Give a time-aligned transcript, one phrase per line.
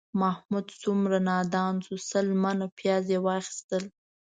[0.21, 3.83] محمود څومره نادان شو، سل منه پیاز یې واخیستل